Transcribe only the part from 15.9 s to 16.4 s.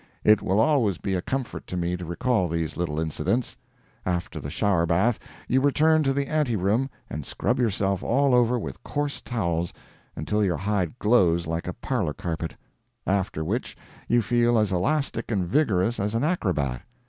as an